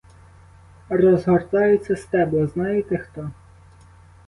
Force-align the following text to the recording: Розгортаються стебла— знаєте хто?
Розгортаються 0.89 1.95
стебла— 1.95 2.47
знаєте 2.47 2.97
хто? 2.97 3.31